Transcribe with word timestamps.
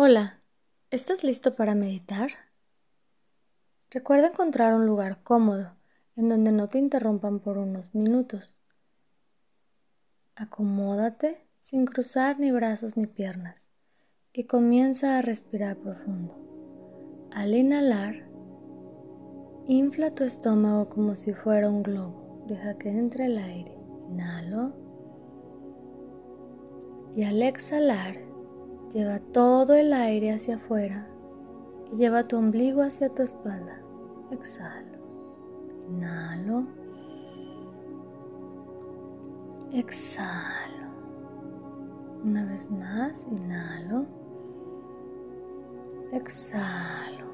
Hola, 0.00 0.38
¿estás 0.92 1.24
listo 1.24 1.56
para 1.56 1.74
meditar? 1.74 2.30
Recuerda 3.90 4.28
encontrar 4.28 4.72
un 4.72 4.86
lugar 4.86 5.24
cómodo 5.24 5.74
en 6.14 6.28
donde 6.28 6.52
no 6.52 6.68
te 6.68 6.78
interrumpan 6.78 7.40
por 7.40 7.58
unos 7.58 7.96
minutos. 7.96 8.60
Acomódate 10.36 11.48
sin 11.58 11.84
cruzar 11.84 12.38
ni 12.38 12.52
brazos 12.52 12.96
ni 12.96 13.08
piernas 13.08 13.72
y 14.32 14.44
comienza 14.44 15.18
a 15.18 15.22
respirar 15.22 15.76
profundo. 15.78 17.28
Al 17.32 17.56
inhalar, 17.56 18.30
infla 19.66 20.12
tu 20.12 20.22
estómago 20.22 20.90
como 20.90 21.16
si 21.16 21.34
fuera 21.34 21.68
un 21.68 21.82
globo. 21.82 22.44
Deja 22.46 22.78
que 22.78 22.90
entre 22.90 23.26
el 23.26 23.36
aire. 23.36 23.76
Inhalo. 24.10 24.76
Y 27.16 27.24
al 27.24 27.42
exhalar, 27.42 28.27
Lleva 28.92 29.18
todo 29.18 29.74
el 29.74 29.92
aire 29.92 30.32
hacia 30.32 30.56
afuera 30.56 31.06
y 31.92 31.96
lleva 31.96 32.24
tu 32.24 32.38
ombligo 32.38 32.80
hacia 32.80 33.10
tu 33.10 33.22
espalda. 33.22 33.82
Exhalo. 34.30 34.96
Inhalo. 35.90 36.64
Exhalo. 39.72 40.88
Una 42.24 42.46
vez 42.46 42.70
más, 42.70 43.28
inhalo. 43.28 44.06
Exhalo. 46.12 47.26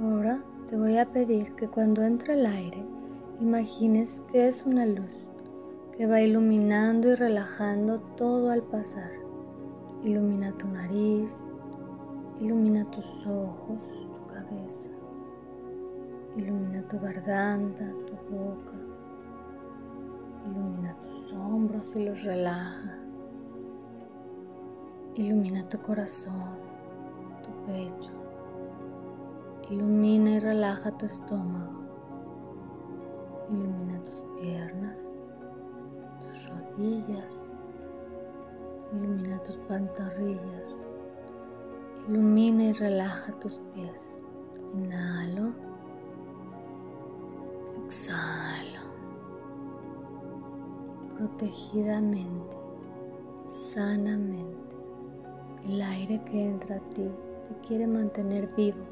Ahora 0.00 0.42
te 0.66 0.76
voy 0.76 0.98
a 0.98 1.12
pedir 1.12 1.54
que 1.54 1.68
cuando 1.68 2.02
entre 2.02 2.34
el 2.34 2.46
aire, 2.46 2.84
imagines 3.38 4.20
que 4.32 4.48
es 4.48 4.66
una 4.66 4.84
luz 4.84 5.30
que 5.96 6.06
va 6.08 6.20
iluminando 6.20 7.08
y 7.08 7.14
relajando 7.14 8.00
todo 8.16 8.50
al 8.50 8.64
pasar. 8.64 9.21
Ilumina 10.02 10.50
tu 10.58 10.66
nariz, 10.66 11.54
ilumina 12.40 12.84
tus 12.90 13.24
ojos, 13.24 13.86
tu 14.12 14.26
cabeza, 14.26 14.90
ilumina 16.34 16.82
tu 16.88 16.98
garganta, 16.98 17.86
tu 18.06 18.14
boca, 18.28 18.74
ilumina 20.44 20.96
tus 21.04 21.32
hombros 21.32 21.94
y 21.94 22.04
los 22.04 22.24
relaja, 22.24 22.98
ilumina 25.14 25.68
tu 25.68 25.78
corazón, 25.80 26.58
tu 27.44 27.50
pecho, 27.66 28.10
ilumina 29.70 30.30
y 30.30 30.40
relaja 30.40 30.90
tu 30.98 31.06
estómago, 31.06 31.80
ilumina 33.50 34.02
tus 34.02 34.24
piernas, 34.40 35.14
tus 36.18 36.50
rodillas, 36.50 37.54
Ilumina 38.92 39.38
tus 39.42 39.56
pantorrillas. 39.56 40.86
Ilumina 42.06 42.64
y 42.64 42.72
relaja 42.72 43.32
tus 43.40 43.58
pies. 43.74 44.20
Inhalo. 44.74 45.52
Exhalo. 47.86 48.82
Protegidamente, 51.16 52.56
sanamente. 53.40 54.76
El 55.66 55.80
aire 55.80 56.22
que 56.24 56.50
entra 56.50 56.76
a 56.76 56.80
ti 56.90 57.08
te 57.48 57.66
quiere 57.66 57.86
mantener 57.86 58.48
vivo, 58.54 58.84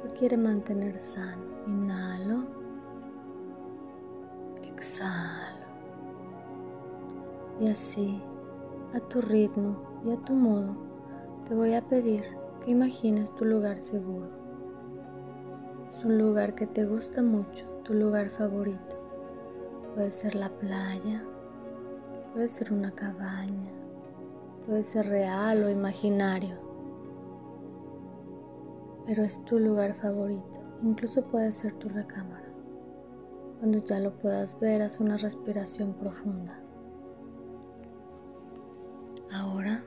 te 0.00 0.08
quiere 0.10 0.36
mantener 0.36 1.00
sano. 1.00 1.42
Inhalo. 1.66 2.44
Exhalo. 4.62 5.58
Y 7.58 7.68
así 7.68 8.22
a 8.92 9.00
tu 9.00 9.20
ritmo 9.20 9.76
y 10.04 10.12
a 10.12 10.16
tu 10.16 10.32
modo, 10.32 10.76
te 11.46 11.54
voy 11.54 11.74
a 11.74 11.86
pedir 11.86 12.24
que 12.64 12.72
imagines 12.72 13.32
tu 13.34 13.44
lugar 13.44 13.80
seguro. 13.80 14.28
Es 15.88 16.04
un 16.04 16.18
lugar 16.18 16.54
que 16.54 16.66
te 16.66 16.86
gusta 16.86 17.22
mucho, 17.22 17.66
tu 17.84 17.94
lugar 17.94 18.30
favorito. 18.30 18.98
Puede 19.94 20.10
ser 20.10 20.34
la 20.34 20.48
playa, 20.50 21.22
puede 22.32 22.48
ser 22.48 22.72
una 22.72 22.90
cabaña, 22.90 23.70
puede 24.66 24.82
ser 24.82 25.08
real 25.08 25.62
o 25.62 25.70
imaginario, 25.70 26.56
pero 29.06 29.22
es 29.22 29.44
tu 29.44 29.58
lugar 29.58 29.94
favorito. 29.94 30.60
Incluso 30.82 31.24
puede 31.26 31.52
ser 31.52 31.74
tu 31.74 31.88
recámara. 31.88 32.48
Cuando 33.58 33.84
ya 33.84 34.00
lo 34.00 34.16
puedas 34.18 34.58
ver, 34.58 34.82
haz 34.82 34.98
una 34.98 35.16
respiración 35.16 35.92
profunda. 35.94 36.58
Ahora 39.32 39.84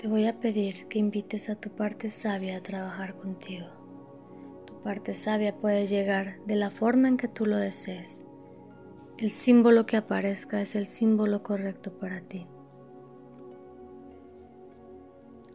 te 0.00 0.06
voy 0.06 0.26
a 0.26 0.38
pedir 0.38 0.86
que 0.86 1.00
invites 1.00 1.50
a 1.50 1.56
tu 1.56 1.70
parte 1.70 2.10
sabia 2.10 2.58
a 2.58 2.62
trabajar 2.62 3.16
contigo. 3.16 3.66
Tu 4.66 4.80
parte 4.82 5.14
sabia 5.14 5.56
puede 5.56 5.88
llegar 5.88 6.38
de 6.46 6.54
la 6.54 6.70
forma 6.70 7.08
en 7.08 7.16
que 7.16 7.26
tú 7.26 7.44
lo 7.44 7.56
desees. 7.56 8.26
El 9.18 9.32
símbolo 9.32 9.84
que 9.84 9.96
aparezca 9.96 10.60
es 10.60 10.76
el 10.76 10.86
símbolo 10.86 11.42
correcto 11.42 11.92
para 11.98 12.20
ti. 12.20 12.46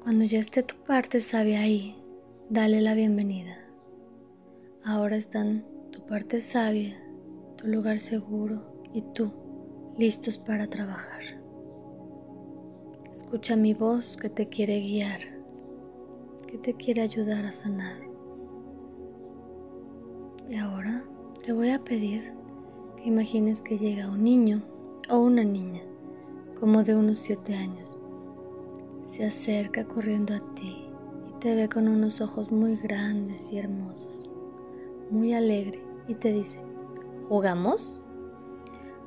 Cuando 0.03 0.25
ya 0.25 0.39
esté 0.39 0.63
tu 0.63 0.75
parte 0.83 1.21
sabia 1.21 1.61
ahí, 1.61 1.95
dale 2.49 2.81
la 2.81 2.93
bienvenida. 2.93 3.57
Ahora 4.83 5.15
están 5.15 5.63
tu 5.91 6.05
parte 6.05 6.39
sabia, 6.39 7.01
tu 7.57 7.67
lugar 7.67 7.99
seguro 7.99 8.83
y 8.93 9.01
tú 9.13 9.31
listos 9.97 10.37
para 10.37 10.67
trabajar. 10.67 11.38
Escucha 13.19 13.57
mi 13.57 13.73
voz 13.73 14.15
que 14.15 14.29
te 14.29 14.47
quiere 14.47 14.79
guiar, 14.79 15.19
que 16.47 16.57
te 16.57 16.73
quiere 16.73 17.01
ayudar 17.01 17.45
a 17.45 17.51
sanar. 17.51 17.99
Y 20.49 20.55
ahora 20.55 21.03
te 21.43 21.51
voy 21.51 21.71
a 21.71 21.83
pedir 21.83 22.31
que 22.95 23.09
imagines 23.09 23.61
que 23.61 23.77
llega 23.77 24.09
un 24.09 24.23
niño 24.23 24.63
o 25.09 25.17
una 25.17 25.43
niña, 25.43 25.81
como 26.61 26.81
de 26.83 26.95
unos 26.95 27.19
siete 27.19 27.55
años. 27.55 28.01
Se 29.03 29.25
acerca 29.25 29.83
corriendo 29.83 30.33
a 30.33 30.55
ti 30.55 30.87
y 31.27 31.39
te 31.39 31.55
ve 31.55 31.67
con 31.67 31.89
unos 31.89 32.21
ojos 32.21 32.53
muy 32.53 32.77
grandes 32.77 33.51
y 33.51 33.57
hermosos, 33.57 34.29
muy 35.11 35.33
alegre 35.33 35.83
y 36.07 36.15
te 36.15 36.31
dice, 36.31 36.61
¿jugamos? 37.27 37.99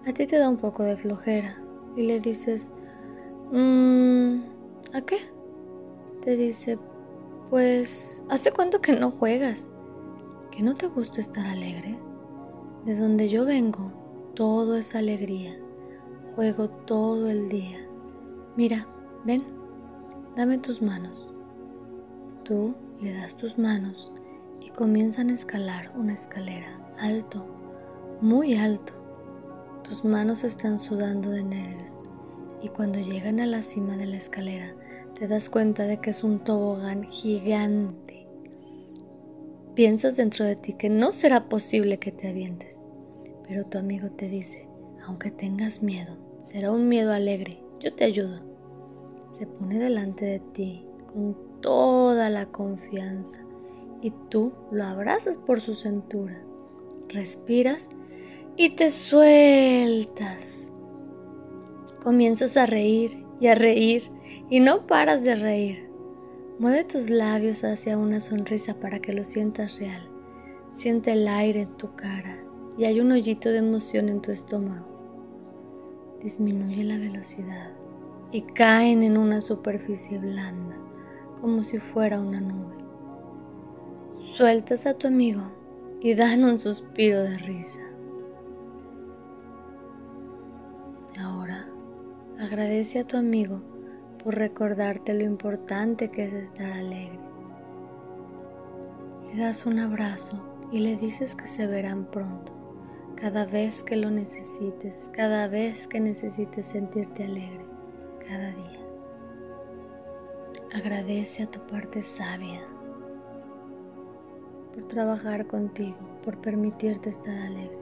A 0.06 0.12
ti 0.12 0.26
te 0.26 0.36
da 0.36 0.50
un 0.50 0.58
poco 0.58 0.82
de 0.82 0.98
flojera 0.98 1.56
y 1.96 2.02
le 2.02 2.20
dices, 2.20 2.72
¿A 3.54 5.00
qué? 5.02 5.18
Te 6.22 6.36
dice, 6.36 6.78
pues, 7.50 8.24
¿hace 8.30 8.50
cuánto 8.50 8.80
que 8.80 8.94
no 8.94 9.10
juegas? 9.10 9.70
¿Que 10.50 10.62
no 10.62 10.72
te 10.72 10.86
gusta 10.86 11.20
estar 11.20 11.46
alegre? 11.46 11.98
De 12.86 12.94
donde 12.96 13.28
yo 13.28 13.44
vengo, 13.44 13.92
todo 14.34 14.76
es 14.76 14.94
alegría. 14.94 15.58
Juego 16.34 16.70
todo 16.70 17.28
el 17.28 17.50
día. 17.50 17.78
Mira, 18.56 18.86
ven, 19.24 19.42
dame 20.34 20.56
tus 20.56 20.80
manos. 20.80 21.28
Tú 22.44 22.74
le 23.02 23.12
das 23.12 23.36
tus 23.36 23.58
manos 23.58 24.12
y 24.60 24.70
comienzan 24.70 25.28
a 25.28 25.34
escalar 25.34 25.92
una 25.94 26.14
escalera 26.14 26.78
alto, 26.98 27.44
muy 28.22 28.56
alto. 28.56 28.94
Tus 29.84 30.06
manos 30.06 30.42
están 30.42 30.80
sudando 30.80 31.28
de 31.30 31.44
nervios 31.44 32.02
y 32.62 32.68
cuando 32.68 33.00
llegan 33.00 33.40
a 33.40 33.46
la 33.46 33.62
cima 33.62 33.96
de 33.96 34.06
la 34.06 34.16
escalera 34.16 34.74
te 35.14 35.26
das 35.26 35.50
cuenta 35.50 35.84
de 35.84 36.00
que 36.00 36.10
es 36.10 36.24
un 36.24 36.38
tobogán 36.40 37.04
gigante. 37.04 38.26
Piensas 39.74 40.16
dentro 40.16 40.44
de 40.44 40.56
ti 40.56 40.74
que 40.74 40.88
no 40.88 41.12
será 41.12 41.48
posible 41.48 41.98
que 41.98 42.12
te 42.12 42.28
avientes, 42.28 42.80
pero 43.46 43.64
tu 43.66 43.78
amigo 43.78 44.10
te 44.10 44.28
dice, 44.28 44.68
aunque 45.06 45.30
tengas 45.30 45.82
miedo, 45.82 46.16
será 46.40 46.70
un 46.70 46.88
miedo 46.88 47.12
alegre, 47.12 47.58
yo 47.80 47.94
te 47.94 48.04
ayudo. 48.04 48.40
Se 49.30 49.46
pone 49.46 49.78
delante 49.78 50.24
de 50.24 50.40
ti 50.40 50.86
con 51.12 51.36
toda 51.60 52.28
la 52.28 52.46
confianza 52.46 53.40
y 54.02 54.12
tú 54.28 54.52
lo 54.70 54.84
abrazas 54.84 55.38
por 55.38 55.60
su 55.60 55.74
cintura, 55.74 56.42
respiras 57.08 57.88
y 58.56 58.70
te 58.70 58.90
sueltas 58.90 60.74
Comienzas 62.02 62.56
a 62.56 62.66
reír 62.66 63.24
y 63.38 63.46
a 63.46 63.54
reír 63.54 64.10
y 64.50 64.58
no 64.58 64.88
paras 64.88 65.22
de 65.22 65.36
reír. 65.36 65.88
Mueve 66.58 66.82
tus 66.82 67.10
labios 67.10 67.62
hacia 67.62 67.96
una 67.96 68.20
sonrisa 68.20 68.74
para 68.74 68.98
que 68.98 69.12
lo 69.12 69.24
sientas 69.24 69.78
real. 69.78 70.08
Siente 70.72 71.12
el 71.12 71.28
aire 71.28 71.60
en 71.60 71.76
tu 71.76 71.94
cara 71.94 72.38
y 72.76 72.86
hay 72.86 72.98
un 72.98 73.12
hoyito 73.12 73.50
de 73.50 73.58
emoción 73.58 74.08
en 74.08 74.20
tu 74.20 74.32
estómago. 74.32 74.84
Disminuye 76.20 76.82
la 76.82 76.98
velocidad 76.98 77.70
y 78.32 78.42
caen 78.42 79.04
en 79.04 79.16
una 79.16 79.40
superficie 79.40 80.18
blanda, 80.18 80.76
como 81.40 81.62
si 81.62 81.78
fuera 81.78 82.18
una 82.18 82.40
nube. 82.40 82.74
Sueltas 84.18 84.86
a 84.86 84.94
tu 84.94 85.06
amigo 85.06 85.42
y 86.00 86.14
dan 86.14 86.42
un 86.42 86.58
suspiro 86.58 87.22
de 87.22 87.38
risa. 87.38 87.91
Agradece 92.52 92.98
a 92.98 93.04
tu 93.04 93.16
amigo 93.16 93.62
por 94.22 94.34
recordarte 94.34 95.14
lo 95.14 95.24
importante 95.24 96.10
que 96.10 96.26
es 96.26 96.34
estar 96.34 96.70
alegre. 96.70 97.18
Le 99.24 99.42
das 99.42 99.64
un 99.64 99.78
abrazo 99.78 100.36
y 100.70 100.80
le 100.80 100.96
dices 100.96 101.34
que 101.34 101.46
se 101.46 101.66
verán 101.66 102.04
pronto, 102.04 102.52
cada 103.16 103.46
vez 103.46 103.82
que 103.82 103.96
lo 103.96 104.10
necesites, 104.10 105.10
cada 105.14 105.48
vez 105.48 105.88
que 105.88 105.98
necesites 105.98 106.66
sentirte 106.66 107.24
alegre, 107.24 107.64
cada 108.28 108.50
día. 108.50 108.80
Agradece 110.74 111.44
a 111.44 111.50
tu 111.50 111.66
parte 111.66 112.02
sabia 112.02 112.60
por 114.74 114.84
trabajar 114.88 115.46
contigo, 115.46 115.96
por 116.22 116.38
permitirte 116.42 117.08
estar 117.08 117.34
alegre. 117.34 117.78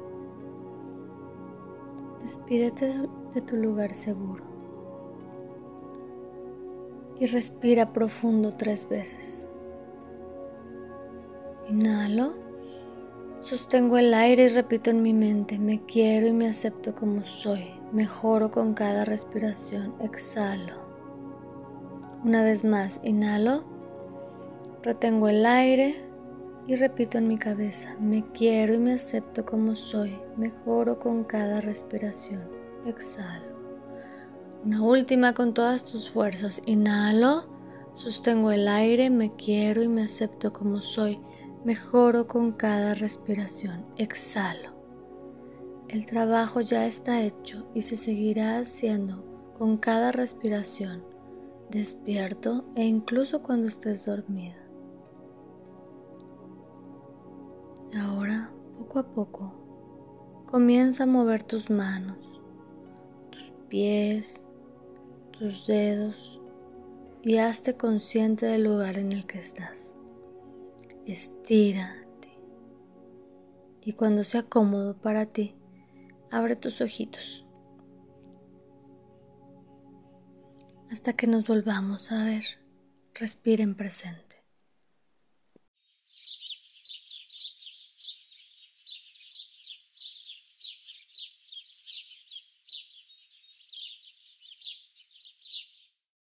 Despídete 2.22 2.94
de 3.34 3.40
tu 3.40 3.56
lugar 3.56 3.96
seguro 3.96 4.49
y 7.20 7.26
respira 7.26 7.92
profundo 7.92 8.54
tres 8.54 8.88
veces. 8.88 9.50
Inhalo, 11.68 12.34
sostengo 13.38 13.98
el 13.98 14.14
aire 14.14 14.44
y 14.44 14.48
repito 14.48 14.90
en 14.90 15.02
mi 15.02 15.12
mente, 15.12 15.58
me 15.58 15.84
quiero 15.84 16.26
y 16.26 16.32
me 16.32 16.48
acepto 16.48 16.94
como 16.94 17.24
soy, 17.24 17.66
mejoro 17.92 18.50
con 18.50 18.74
cada 18.74 19.04
respiración, 19.04 19.94
exhalo. 20.00 20.74
Una 22.24 22.42
vez 22.42 22.64
más, 22.64 23.00
inhalo, 23.04 23.64
retengo 24.82 25.28
el 25.28 25.44
aire 25.44 25.94
y 26.66 26.74
repito 26.74 27.18
en 27.18 27.28
mi 27.28 27.38
cabeza, 27.38 27.96
me 28.00 28.24
quiero 28.32 28.74
y 28.74 28.78
me 28.78 28.94
acepto 28.94 29.44
como 29.44 29.76
soy, 29.76 30.18
mejoro 30.36 30.98
con 30.98 31.24
cada 31.24 31.60
respiración, 31.60 32.42
exhalo. 32.86 33.49
Una 34.64 34.82
última 34.82 35.32
con 35.32 35.54
todas 35.54 35.84
tus 35.84 36.10
fuerzas. 36.10 36.60
Inhalo, 36.66 37.46
sostengo 37.94 38.50
el 38.50 38.68
aire, 38.68 39.08
me 39.08 39.34
quiero 39.34 39.82
y 39.82 39.88
me 39.88 40.02
acepto 40.02 40.52
como 40.52 40.82
soy. 40.82 41.18
Mejoro 41.64 42.26
con 42.26 42.52
cada 42.52 42.94
respiración. 42.94 43.86
Exhalo. 43.96 44.70
El 45.88 46.06
trabajo 46.06 46.60
ya 46.60 46.86
está 46.86 47.22
hecho 47.22 47.66
y 47.74 47.82
se 47.82 47.96
seguirá 47.96 48.58
haciendo 48.58 49.24
con 49.58 49.76
cada 49.76 50.12
respiración, 50.12 51.02
despierto 51.70 52.64
e 52.76 52.84
incluso 52.84 53.42
cuando 53.42 53.66
estés 53.66 54.06
dormida. 54.06 54.56
Ahora, 57.98 58.52
poco 58.78 58.98
a 59.00 59.02
poco, 59.02 59.52
comienza 60.46 61.04
a 61.04 61.06
mover 61.06 61.42
tus 61.42 61.70
manos, 61.70 62.40
tus 63.30 63.50
pies, 63.68 64.46
tus 65.40 65.66
dedos 65.66 66.38
y 67.22 67.38
hazte 67.38 67.74
consciente 67.74 68.44
del 68.44 68.64
lugar 68.64 68.98
en 68.98 69.10
el 69.10 69.26
que 69.26 69.38
estás. 69.38 69.98
Estírate 71.06 72.28
y 73.80 73.94
cuando 73.94 74.22
sea 74.22 74.42
cómodo 74.42 74.98
para 74.98 75.24
ti, 75.24 75.54
abre 76.30 76.56
tus 76.56 76.82
ojitos. 76.82 77.46
Hasta 80.90 81.14
que 81.14 81.26
nos 81.26 81.46
volvamos 81.46 82.12
a 82.12 82.22
ver, 82.22 82.44
respira 83.14 83.62
en 83.62 83.76
presente. 83.76 84.29